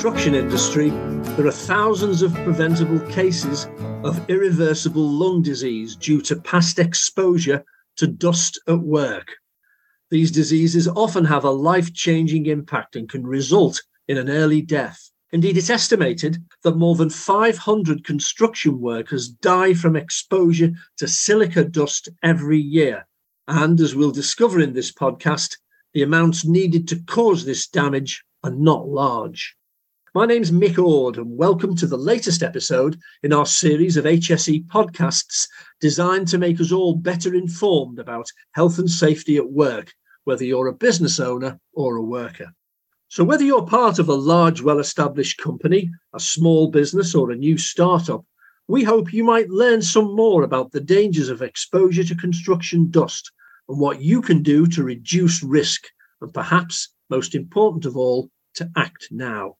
[0.00, 0.88] construction industry,
[1.36, 3.68] there are thousands of preventable cases
[4.02, 7.62] of irreversible lung disease due to past exposure
[7.96, 9.36] to dust at work.
[10.08, 15.10] These diseases often have a life changing impact and can result in an early death.
[15.32, 22.08] Indeed, it's estimated that more than 500 construction workers die from exposure to silica dust
[22.22, 23.06] every year.
[23.48, 25.58] And as we'll discover in this podcast,
[25.92, 29.58] the amounts needed to cause this damage are not large.
[30.12, 34.66] My name's Mick Ord, and welcome to the latest episode in our series of HSE
[34.66, 35.46] podcasts
[35.80, 40.66] designed to make us all better informed about health and safety at work, whether you're
[40.66, 42.52] a business owner or a worker.
[43.06, 47.36] So, whether you're part of a large, well established company, a small business, or a
[47.36, 48.24] new startup,
[48.66, 53.30] we hope you might learn some more about the dangers of exposure to construction dust
[53.68, 55.86] and what you can do to reduce risk,
[56.20, 59.54] and perhaps, most important of all, to act now.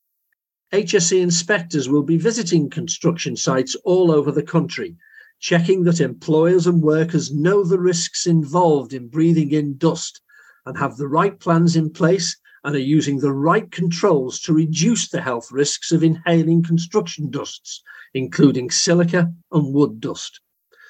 [0.72, 4.96] HSE inspectors will be visiting construction sites all over the country,
[5.40, 10.20] checking that employers and workers know the risks involved in breathing in dust
[10.64, 15.08] and have the right plans in place and are using the right controls to reduce
[15.08, 17.82] the health risks of inhaling construction dusts,
[18.14, 20.41] including silica and wood dust.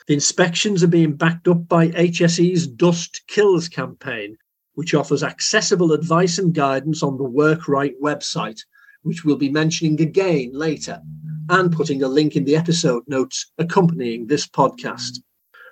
[0.08, 4.36] The inspections are being backed up by HSE's Dust Kills campaign,
[4.74, 8.60] which offers accessible advice and guidance on the Work Right website,
[9.02, 11.00] which we'll be mentioning again later,
[11.48, 15.18] and putting a link in the episode notes accompanying this podcast.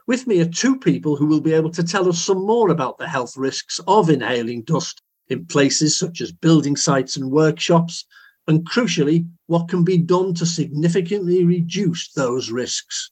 [0.06, 2.98] With me are two people who will be able to tell us some more about
[2.98, 8.06] the health risks of inhaling dust in places such as building sites and workshops,
[8.46, 13.10] and crucially, what can be done to significantly reduce those risks.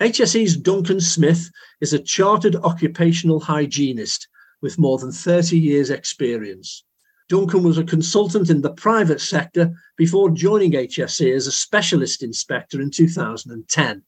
[0.00, 1.50] HSE's Duncan Smith
[1.80, 4.28] is a chartered occupational hygienist
[4.60, 6.84] with more than 30 years' experience.
[7.28, 12.80] Duncan was a consultant in the private sector before joining HSE as a specialist inspector
[12.80, 14.02] in 2010.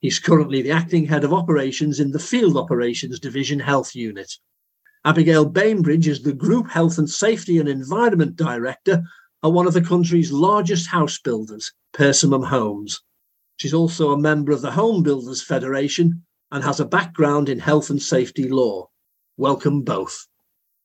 [0.00, 4.32] He's currently the acting head of operations in the Field Operations Division Health Unit.
[5.04, 9.02] Abigail Bainbridge is the Group Health and Safety and Environment Director
[9.42, 13.00] at one of the country's largest house builders, Persimmon Homes.
[13.56, 17.88] She's also a member of the Home Builders Federation and has a background in health
[17.88, 18.90] and safety law.
[19.36, 20.26] Welcome both.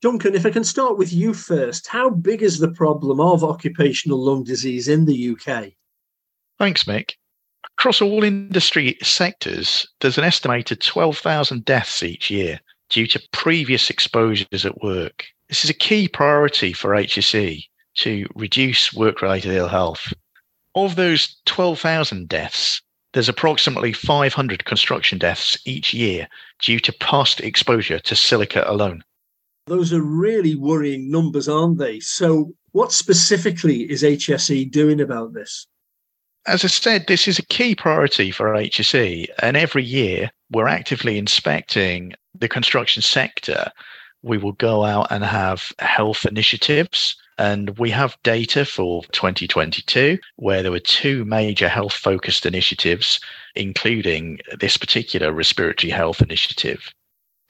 [0.02, 4.18] Duncan, if I can start with you first, how big is the problem of occupational
[4.18, 5.74] lung disease in the UK?
[6.58, 7.12] Thanks, Mick.
[7.78, 14.66] Across all industry sectors, there's an estimated 12,000 deaths each year due to previous exposures
[14.66, 15.26] at work.
[15.50, 17.64] This is a key priority for HSE
[17.98, 20.14] to reduce work related ill health.
[20.74, 22.82] Of those 12,000 deaths,
[23.14, 26.28] there's approximately 500 construction deaths each year
[26.60, 29.04] due to past exposure to silica alone.
[29.68, 32.00] Those are really worrying numbers, aren't they?
[32.00, 35.68] So, what specifically is HSE doing about this?
[36.48, 41.18] As I said, this is a key priority for HSE, and every year we're actively
[41.18, 43.72] inspecting the construction sector.
[44.24, 47.16] We will go out and have health initiatives.
[47.38, 53.20] And we have data for 2022 where there were two major health focused initiatives,
[53.56, 56.94] including this particular respiratory health initiative.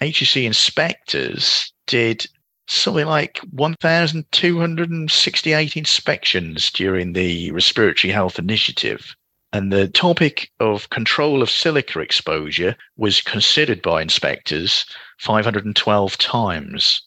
[0.02, 2.26] HSE inspectors did
[2.68, 9.14] something like 1,268 inspections during the Respiratory Health Initiative.
[9.52, 14.86] And the topic of control of silica exposure was considered by inspectors
[15.20, 17.02] 512 times.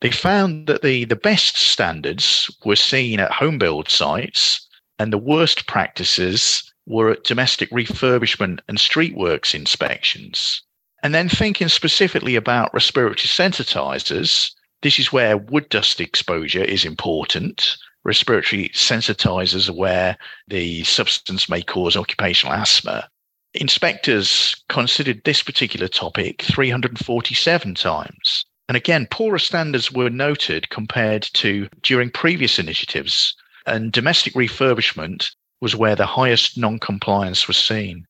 [0.00, 4.66] They found that the, the best standards were seen at home build sites,
[4.98, 10.62] and the worst practices were at domestic refurbishment and street works inspections.
[11.02, 17.76] And then thinking specifically about respiratory sensitizers, this is where wood dust exposure is important.
[18.04, 20.16] Respiratory sensitizers are where
[20.48, 23.08] the substance may cause occupational asthma.
[23.54, 28.44] Inspectors considered this particular topic 347 times.
[28.68, 33.34] And again, poorer standards were noted compared to during previous initiatives.
[33.66, 35.30] And domestic refurbishment
[35.60, 38.06] was where the highest non compliance was seen.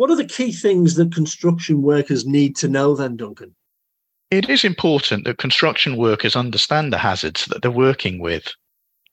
[0.00, 3.54] What are the key things that construction workers need to know then, Duncan?
[4.30, 8.48] It is important that construction workers understand the hazards that they're working with.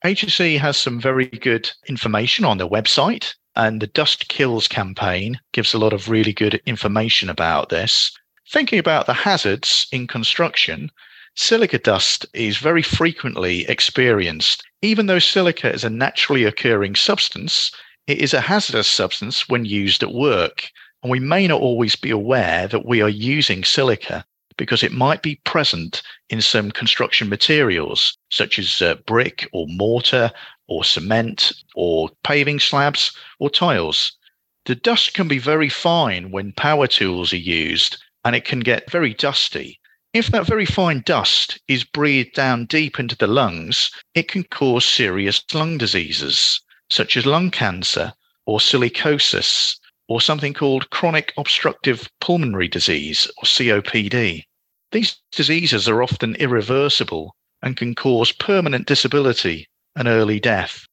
[0.02, 5.74] HSE has some very good information on their website, and the Dust Kills campaign gives
[5.74, 8.10] a lot of really good information about this.
[8.50, 10.90] Thinking about the hazards in construction,
[11.36, 14.64] silica dust is very frequently experienced.
[14.80, 17.72] Even though silica is a naturally occurring substance,
[18.08, 20.70] it is a hazardous substance when used at work.
[21.02, 24.24] And we may not always be aware that we are using silica
[24.56, 30.32] because it might be present in some construction materials, such as uh, brick or mortar
[30.68, 34.16] or cement or paving slabs or tiles.
[34.64, 38.90] The dust can be very fine when power tools are used and it can get
[38.90, 39.80] very dusty.
[40.14, 44.86] If that very fine dust is breathed down deep into the lungs, it can cause
[44.86, 48.12] serious lung diseases, such as lung cancer
[48.46, 54.44] or silicosis, or something called chronic obstructive pulmonary disease, or COPD.
[54.90, 60.86] These diseases are often irreversible and can cause permanent disability and early death.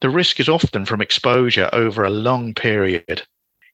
[0.00, 3.22] The risk is often from exposure over a long period.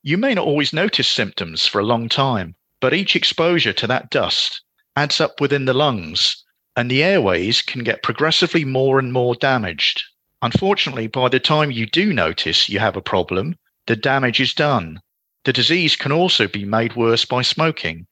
[0.02, 4.10] You may not always notice symptoms for a long time, but each exposure to that
[4.10, 4.62] dust
[4.94, 6.44] adds up within the lungs,
[6.76, 10.04] and the airways can get progressively more and more damaged.
[10.46, 13.56] Unfortunately, by the time you do notice you have a problem,
[13.88, 15.00] the damage is done.
[15.44, 18.06] The disease can also be made worse by smoking.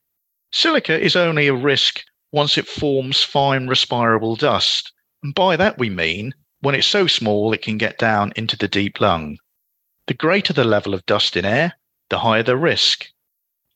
[0.51, 2.03] Silica is only a risk
[2.33, 4.93] once it forms fine respirable dust.
[5.23, 8.67] And by that we mean when it's so small it can get down into the
[8.67, 9.39] deep lung.
[10.09, 11.79] The greater the level of dust in air,
[12.11, 13.07] the higher the risk.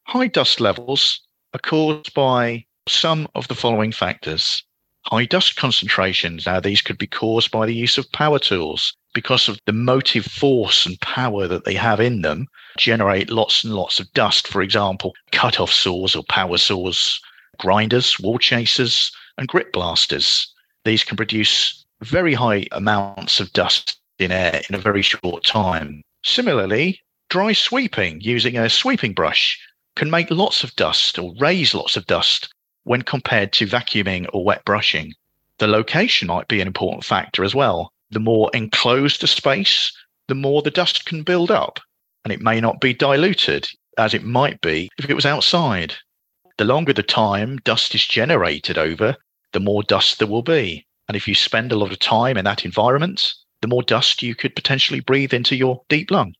[0.08, 1.20] High dust levels
[1.54, 4.64] are caused by some of the following factors.
[5.06, 6.46] High dust concentrations.
[6.46, 10.26] Now, these could be caused by the use of power tools because of the motive
[10.26, 12.46] force and power that they have in them,
[12.76, 14.46] generate lots and lots of dust.
[14.46, 17.20] For example, cut off saws or power saws,
[17.58, 20.52] grinders, wall chasers, and grit blasters.
[20.84, 26.02] These can produce very high amounts of dust in air in a very short time.
[26.22, 27.00] Similarly,
[27.30, 29.58] dry sweeping using a sweeping brush
[29.96, 32.52] can make lots of dust or raise lots of dust
[32.88, 35.12] when compared to vacuuming or wet brushing.
[35.58, 37.92] The location might be an important factor as well.
[38.10, 39.92] The more enclosed a space,
[40.26, 41.80] the more the dust can build up,
[42.24, 43.68] and it may not be diluted
[43.98, 45.96] as it might be if it was outside.
[46.56, 49.16] The longer the time dust is generated over,
[49.52, 50.86] the more dust there will be.
[51.08, 54.34] And if you spend a lot of time in that environment, the more dust you
[54.34, 56.32] could potentially breathe into your deep lung.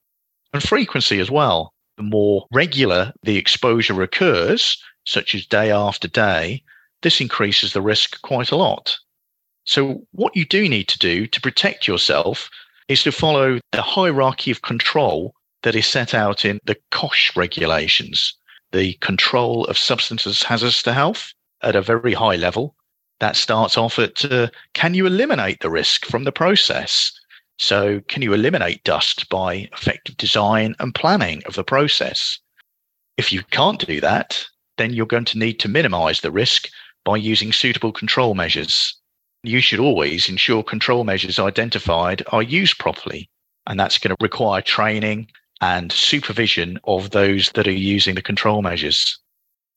[0.55, 6.63] And frequency as well the more regular the exposure occurs, such as day after day,
[7.01, 8.99] this increases the risk quite a lot.
[9.65, 12.51] So, what you do need to do to protect yourself
[12.89, 18.35] is to follow the hierarchy of control that is set out in the COSHH regulations,
[18.73, 21.33] the control of substances hazardous to health
[21.63, 22.77] at a very high level.
[23.21, 27.13] That starts off at uh, can you eliminate the risk from the process?
[27.59, 32.39] So, can you eliminate dust by effective design and planning of the process?
[33.17, 34.47] If you can't do that,
[34.79, 36.69] then you're going to need to minimize the risk
[37.05, 38.97] by using suitable control measures.
[39.43, 43.29] You should always ensure control measures identified are used properly,
[43.67, 45.29] and that's going to require training
[45.61, 49.19] and supervision of those that are using the control measures.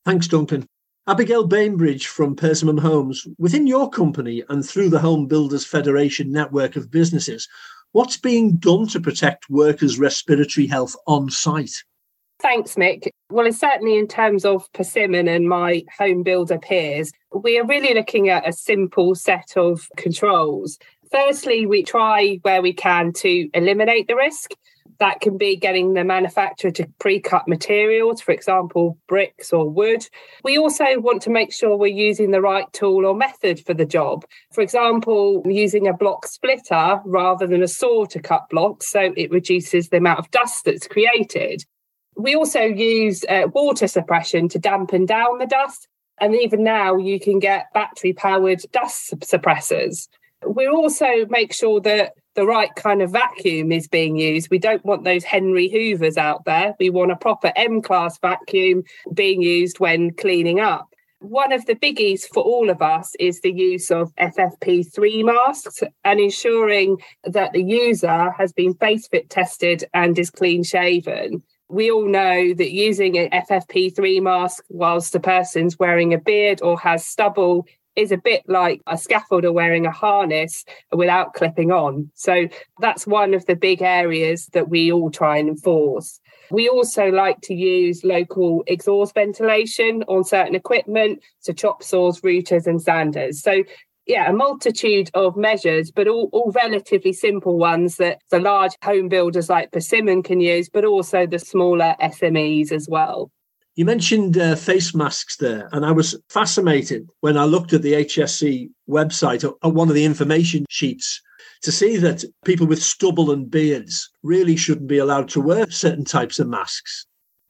[0.05, 0.65] Thanks, Duncan.
[1.07, 6.75] Abigail Bainbridge from Persimmon Homes, within your company and through the Home Builders Federation network
[6.75, 7.47] of businesses,
[7.91, 11.83] what's being done to protect workers' respiratory health on site?
[12.41, 13.07] Thanks, Mick.
[13.29, 17.93] Well, it's certainly in terms of Persimmon and my home builder peers, we are really
[17.93, 20.79] looking at a simple set of controls.
[21.11, 24.53] Firstly, we try where we can to eliminate the risk.
[24.97, 30.07] That can be getting the manufacturer to pre cut materials, for example, bricks or wood.
[30.43, 33.85] We also want to make sure we're using the right tool or method for the
[33.85, 34.25] job.
[34.51, 39.29] For example, using a block splitter rather than a saw to cut blocks, so it
[39.29, 41.63] reduces the amount of dust that's created.
[42.15, 45.87] We also use uh, water suppression to dampen down the dust.
[46.19, 50.07] And even now, you can get battery powered dust suppressors.
[50.45, 54.49] We also make sure that the right kind of vacuum is being used.
[54.49, 56.75] We don't want those Henry Hoovers out there.
[56.79, 60.87] We want a proper M class vacuum being used when cleaning up.
[61.19, 66.19] One of the biggies for all of us is the use of FFP3 masks and
[66.19, 71.43] ensuring that the user has been face fit tested and is clean shaven.
[71.71, 76.77] We all know that using an FFP3 mask whilst the person's wearing a beard or
[76.79, 82.11] has stubble is a bit like a scaffolder wearing a harness without clipping on.
[82.13, 82.47] So
[82.79, 86.19] that's one of the big areas that we all try and enforce.
[86.51, 92.67] We also like to use local exhaust ventilation on certain equipment, so chop saws, routers,
[92.67, 93.41] and sanders.
[93.41, 93.63] So
[94.11, 99.07] yeah, a multitude of measures, but all, all relatively simple ones that the large home
[99.07, 103.31] builders like Persimmon can use, but also the smaller SMEs as well.
[103.75, 107.93] You mentioned uh, face masks there, and I was fascinated when I looked at the
[107.93, 111.21] HSE website at one of the information sheets
[111.61, 116.03] to see that people with stubble and beards really shouldn't be allowed to wear certain
[116.03, 117.05] types of masks.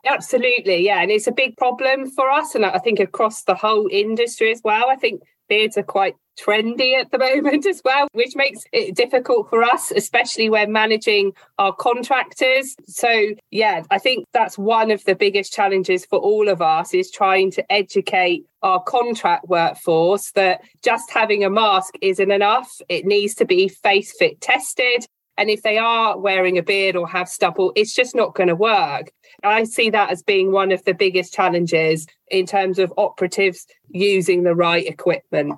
[0.06, 1.02] Absolutely, yeah.
[1.02, 2.54] And it's a big problem for us.
[2.54, 4.90] And I think across the whole industry as well.
[4.90, 9.50] I think beards are quite trendy at the moment as well, which makes it difficult
[9.50, 12.76] for us, especially when managing our contractors.
[12.88, 17.12] So, yeah, I think that's one of the biggest challenges for all of us is
[17.12, 22.70] trying to educate our contract workforce that just having a mask isn't enough.
[22.90, 25.06] It needs to be face fit tested.
[25.38, 28.56] And if they are wearing a beard or have stubble, it's just not going to
[28.56, 29.12] work.
[29.44, 34.44] I see that as being one of the biggest challenges in terms of operatives using
[34.44, 35.56] the right equipment.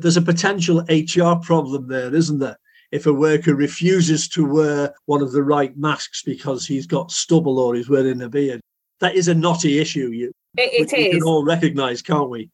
[0.00, 2.58] There's a potential HR problem there, isn't there?
[2.90, 7.58] If a worker refuses to wear one of the right masks because he's got stubble
[7.58, 8.60] or he's wearing a beard,
[8.98, 10.10] that is a knotty issue.
[10.10, 10.92] You, it, it is.
[10.92, 12.50] We can all recognise, can't we?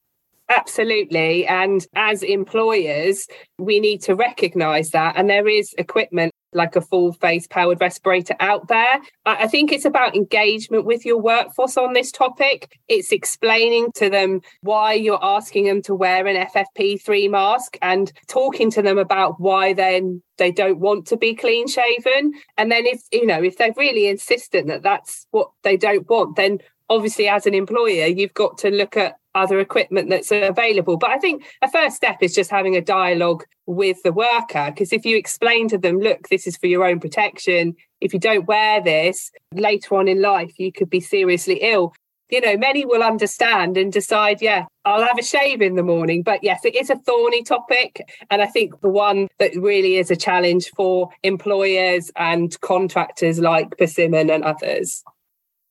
[0.48, 1.46] Absolutely.
[1.46, 3.26] And as employers,
[3.58, 5.14] we need to recognize that.
[5.16, 9.00] And there is equipment like a full face powered respirator out there.
[9.24, 12.78] I think it's about engagement with your workforce on this topic.
[12.88, 18.70] It's explaining to them why you're asking them to wear an FFP3 mask and talking
[18.72, 22.32] to them about why then they don't want to be clean shaven.
[22.56, 26.36] And then if, you know, if they're really insistent that that's what they don't want,
[26.36, 26.58] then
[26.88, 30.96] obviously as an employer, you've got to look at other equipment that's available.
[30.96, 34.66] But I think a first step is just having a dialogue with the worker.
[34.66, 37.76] Because if you explain to them, look, this is for your own protection.
[38.00, 41.92] If you don't wear this later on in life, you could be seriously ill.
[42.28, 46.22] You know, many will understand and decide, yeah, I'll have a shave in the morning.
[46.24, 48.02] But yes, it is a thorny topic.
[48.30, 53.78] And I think the one that really is a challenge for employers and contractors like
[53.78, 55.04] Persimmon and others.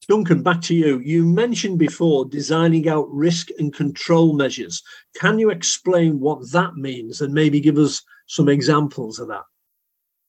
[0.07, 0.99] Duncan, back to you.
[0.99, 4.83] You mentioned before designing out risk and control measures.
[5.19, 9.43] Can you explain what that means and maybe give us some examples of that?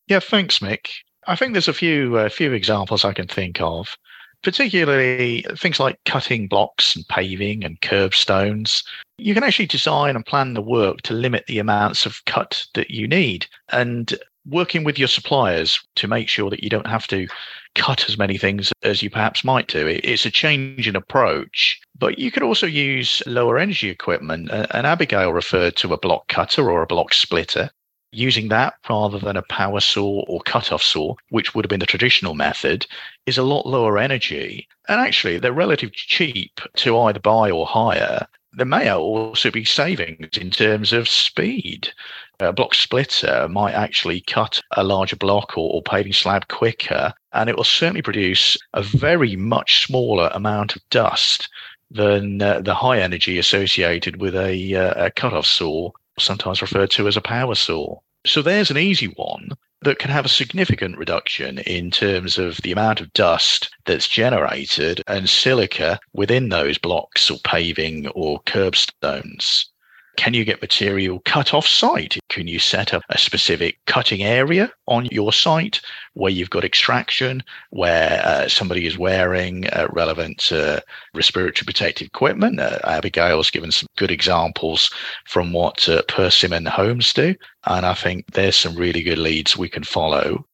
[0.07, 0.89] Yeah, thanks, Mick.
[1.27, 3.97] I think there's a few uh, few examples I can think of,
[4.43, 8.85] particularly things like cutting blocks and paving and curbstones.
[9.19, 12.91] You can actually design and plan the work to limit the amounts of cut that
[12.91, 13.47] you need.
[13.71, 14.15] And
[14.49, 17.27] working with your suppliers to make sure that you don't have to
[17.75, 19.87] cut as many things as you perhaps might do.
[19.87, 24.51] It's a change in approach, but you could also use lower energy equipment.
[24.51, 27.71] And Abigail referred to a block cutter or a block splitter.
[28.13, 31.87] Using that rather than a power saw or cut-off saw, which would have been the
[31.87, 32.87] traditional method,
[33.27, 34.69] is a lot lower energy.
[34.89, 38.27] And actually, they're relatively cheap to either buy or hire
[38.57, 41.93] there may also be savings in terms of speed.
[42.39, 47.49] A block splitter might actually cut a larger block or, or paving slab quicker, and
[47.49, 51.49] it will certainly produce a very much smaller amount of dust
[51.91, 57.09] than uh, the high energy associated with a, uh, a cut-off saw, sometimes referred to
[57.09, 57.99] as a power saw.
[58.27, 59.51] So there's an easy one
[59.83, 65.03] that can have a significant reduction in terms of the amount of dust that's generated
[65.07, 69.71] and silica within those blocks or paving or curbstones.
[70.17, 72.19] Can you get material cut off site?
[72.29, 75.81] Can you set up a specific cutting area on your site
[76.15, 80.81] where you've got extraction, where uh, somebody is wearing uh, relevant uh,
[81.15, 82.59] respiratory protective equipment?
[82.59, 84.91] Uh, Abigail's given some good examples
[85.27, 87.35] from what uh, Persimmon homes do.
[87.67, 90.47] And I think there's some really good leads we can follow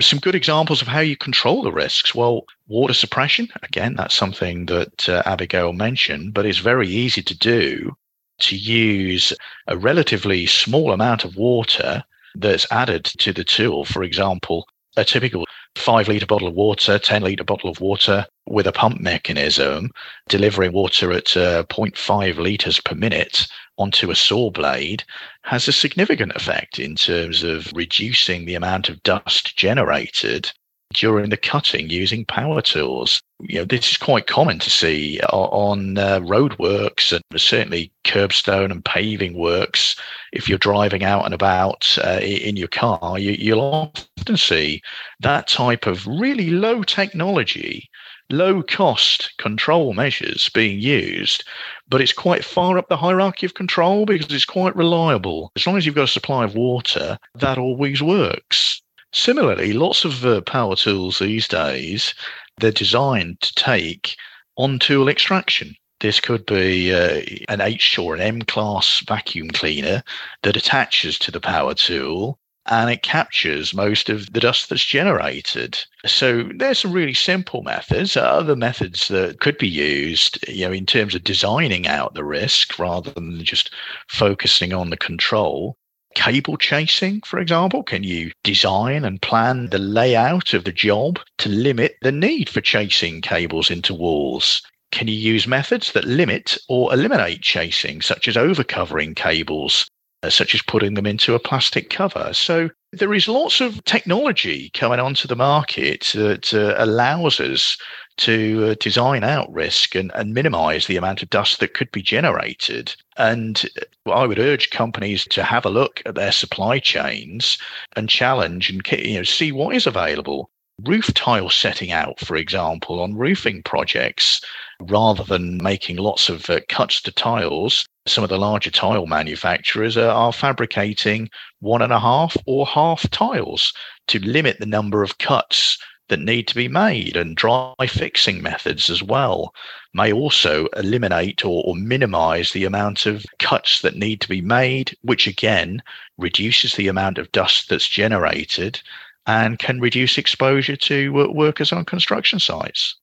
[0.00, 2.14] some good examples of how you control the risks.
[2.14, 7.36] Well, water suppression, again, that's something that uh, Abigail mentioned, but it's very easy to
[7.36, 7.96] do
[8.40, 9.32] to use
[9.66, 12.04] a relatively small amount of water
[12.34, 13.84] that's added to the tool.
[13.84, 14.66] For example,
[14.96, 19.00] a typical five litre bottle of water, 10 litre bottle of water with a pump
[19.00, 19.90] mechanism
[20.28, 25.04] delivering water at uh, 0.5 litres per minute onto a saw blade
[25.42, 30.50] has a significant effect in terms of reducing the amount of dust generated
[30.94, 33.20] during the cutting using power tools.
[33.40, 38.84] You know, this is quite common to see on uh, roadworks and certainly curbstone and
[38.84, 39.96] paving works.
[40.32, 44.82] If you're driving out and about uh, in your car, you, you'll often see
[45.20, 47.88] that type of really low technology
[48.30, 51.44] low cost control measures being used,
[51.88, 55.50] but it's quite far up the hierarchy of control because it's quite reliable.
[55.56, 58.77] As long as you've got a supply of water, that always works.
[59.12, 62.14] Similarly, lots of uh, power tools these days,
[62.58, 64.16] they're designed to take
[64.56, 65.74] on tool extraction.
[66.00, 70.02] This could be uh, an H or an M class vacuum cleaner
[70.42, 75.78] that attaches to the power tool and it captures most of the dust that's generated.
[76.04, 78.16] So there's some really simple methods.
[78.16, 82.78] Other methods that could be used, you know, in terms of designing out the risk
[82.78, 83.70] rather than just
[84.08, 85.78] focusing on the control
[86.18, 87.84] cable chasing, for example?
[87.84, 92.60] Can you design and plan the layout of the job to limit the need for
[92.60, 94.60] chasing cables into walls?
[94.90, 99.88] Can you use methods that limit or eliminate chasing, such as overcovering cables,
[100.24, 102.34] uh, such as putting them into a plastic cover?
[102.34, 107.78] So there is lots of technology coming onto the market that uh, allows us
[108.18, 112.02] to uh, design out risk and, and minimize the amount of dust that could be
[112.02, 112.94] generated.
[113.16, 113.64] And
[114.06, 117.58] uh, I would urge companies to have a look at their supply chains
[117.96, 120.50] and challenge and you know see what is available.
[120.84, 124.40] Roof tile setting out, for example, on roofing projects,
[124.80, 127.84] rather than making lots of uh, cuts to tiles.
[128.06, 133.10] Some of the larger tile manufacturers are, are fabricating one and a half or half
[133.10, 133.72] tiles
[134.06, 135.78] to limit the number of cuts
[136.08, 139.54] that need to be made and dry fixing methods as well
[139.94, 144.96] may also eliminate or, or, minimize the amount of cuts that need to be made,
[145.02, 145.82] which again
[146.16, 148.80] reduces the amount of dust that's generated
[149.26, 152.96] and can reduce exposure to uh, workers on construction sites.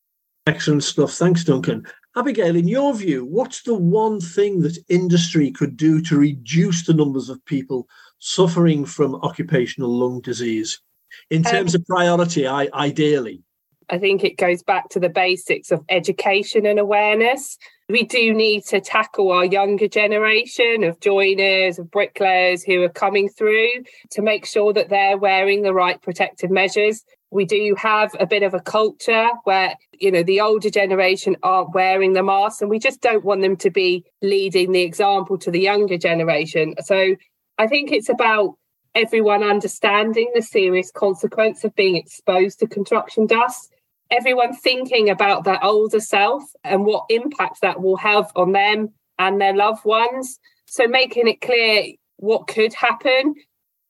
[0.47, 1.11] Excellent stuff.
[1.11, 1.85] Thanks, Duncan.
[2.15, 6.93] Abigail, in your view, what's the one thing that industry could do to reduce the
[6.93, 7.87] numbers of people
[8.19, 10.79] suffering from occupational lung disease?
[11.29, 13.41] In terms um, of priority, I, ideally?
[13.89, 17.57] I think it goes back to the basics of education and awareness.
[17.87, 23.29] We do need to tackle our younger generation of joiners, of bricklayers who are coming
[23.29, 23.69] through
[24.11, 27.03] to make sure that they're wearing the right protective measures.
[27.29, 31.75] We do have a bit of a culture where, you know, the older generation aren't
[31.75, 35.51] wearing the masks and we just don't want them to be leading the example to
[35.51, 36.73] the younger generation.
[36.83, 37.15] So
[37.59, 38.55] I think it's about
[38.95, 43.73] everyone understanding the serious consequence of being exposed to construction dust,
[44.09, 49.39] everyone thinking about their older self and what impact that will have on them and
[49.39, 50.39] their loved ones.
[50.65, 53.35] So, making it clear what could happen.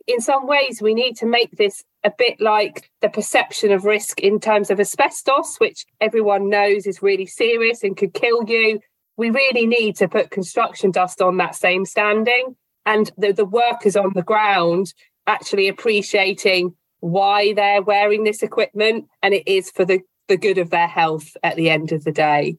[0.07, 4.19] In some ways, we need to make this a bit like the perception of risk
[4.19, 8.79] in terms of asbestos, which everyone knows is really serious and could kill you.
[9.17, 13.95] We really need to put construction dust on that same standing and the, the workers
[13.95, 14.93] on the ground
[15.27, 20.69] actually appreciating why they're wearing this equipment and it is for the, the good of
[20.69, 22.57] their health at the end of the day.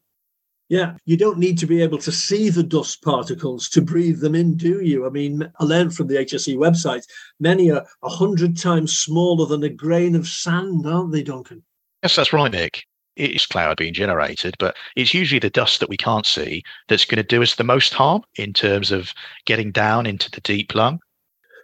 [0.69, 4.35] Yeah, you don't need to be able to see the dust particles to breathe them
[4.35, 5.07] in, do you?
[5.07, 7.05] I mean, I learned from the HSE website,
[7.39, 11.63] many are a hundred times smaller than a grain of sand, aren't they, Duncan?
[12.03, 12.85] Yes, that's right, Nick
[13.17, 17.17] it's cloud being generated, but it's usually the dust that we can't see that's going
[17.17, 19.13] to do us the most harm in terms of
[19.45, 21.01] getting down into the deep lung.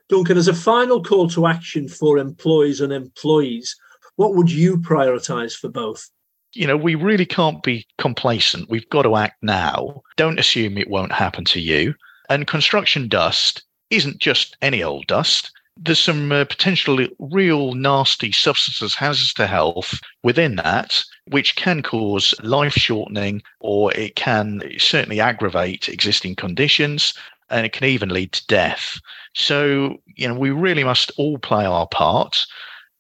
[0.09, 3.77] Duncan, as a final call to action for employees and employees,
[4.17, 6.11] what would you prioritize for both?
[6.55, 8.69] You know, we really can't be complacent.
[8.69, 10.03] We've got to act now.
[10.17, 11.95] Don't assume it won't happen to you.
[12.29, 18.95] And construction dust isn't just any old dust there's some uh, potentially real nasty substances
[18.95, 25.89] hazards to health within that which can cause life shortening or it can certainly aggravate
[25.89, 27.15] existing conditions
[27.51, 28.99] and it can even lead to death.
[29.35, 32.45] So you know we really must all play our part.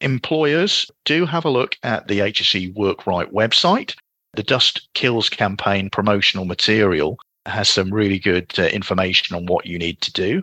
[0.00, 3.94] Employers do have a look at the hse work right website.
[4.34, 9.78] The dust kills campaign promotional material has some really good uh, information on what you
[9.78, 10.42] need to do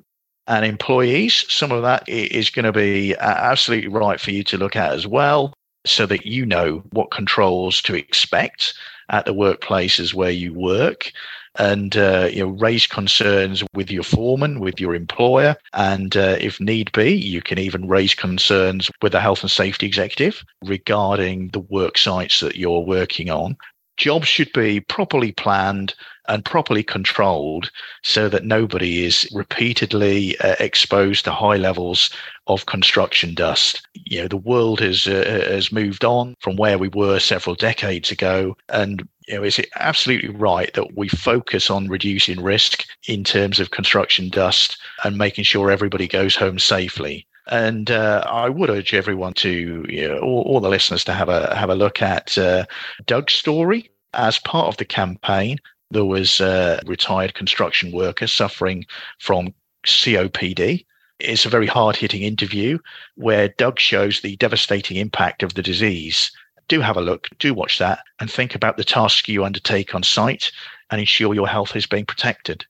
[0.50, 1.46] and employees.
[1.48, 4.92] Some of that is going to be uh, absolutely right for you to look at
[4.92, 5.54] as well,
[5.86, 8.74] so that you know what controls to expect
[9.10, 11.12] at the workplaces where you work
[11.58, 16.60] and uh, you know raise concerns with your foreman with your employer and uh, if
[16.60, 21.60] need be you can even raise concerns with the health and safety executive regarding the
[21.60, 23.58] work sites that you're working on
[24.00, 25.94] jobs should be properly planned
[26.28, 27.70] and properly controlled
[28.04, 32.10] so that nobody is repeatedly uh, exposed to high levels
[32.48, 33.82] of construction dust.
[33.94, 38.10] You know, the world has uh, has moved on from where we were several decades
[38.10, 43.24] ago, and you know, is it absolutely right that we focus on reducing risk in
[43.24, 47.28] terms of construction dust and making sure everybody goes home safely?
[47.50, 51.30] And uh, I would urge everyone to, you know, all, all, the listeners to have
[51.30, 52.66] a have a look at uh,
[53.08, 55.60] Doug's story as part of the campaign
[55.92, 58.86] there was a retired construction worker suffering
[59.20, 59.54] from
[59.86, 60.86] COPD.
[61.20, 62.80] It's a very hard hitting interview
[63.16, 66.32] where Doug shows the devastating impact of the disease.
[66.68, 70.04] Do have a look, do watch that, and think about the tasks you undertake on
[70.04, 70.52] site
[70.92, 72.66] and ensure your health is being protected.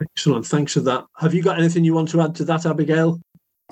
[0.00, 0.46] Excellent.
[0.46, 1.04] Thanks for that.
[1.18, 3.20] Have you got anything you want to add to that, Abigail?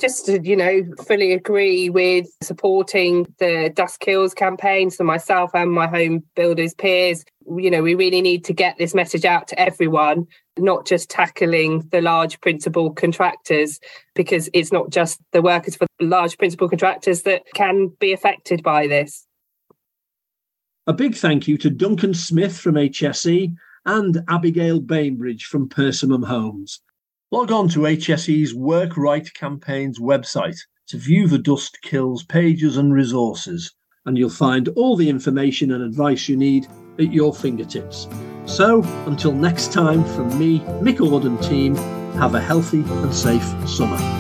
[0.01, 4.91] Just to, you know, fully agree with supporting the Dust Kills campaign.
[4.91, 7.25] So myself and my home builders peers,
[7.57, 10.27] you know, we really need to get this message out to everyone,
[10.59, 13.79] not just tackling the large principal contractors,
[14.15, 18.63] because it's not just the workers for the large principal contractors that can be affected
[18.63, 19.27] by this.
[20.87, 23.55] A big thank you to Duncan Smith from HSE
[23.87, 26.81] and Abigail Bainbridge from Persimmon Homes.
[27.33, 32.93] Log on to HSE's Work Right campaign's website to view the Dust Kills pages and
[32.93, 33.73] resources,
[34.05, 36.66] and you'll find all the information and advice you need
[36.99, 38.09] at your fingertips.
[38.47, 41.77] So, until next time, from me, Mick Ord team,
[42.14, 44.20] have a healthy and safe summer.